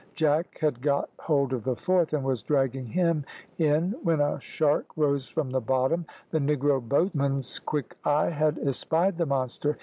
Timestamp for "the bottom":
5.51-6.07